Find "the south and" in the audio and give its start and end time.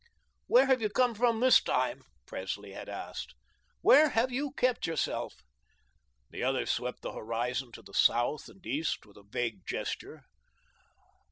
7.83-8.65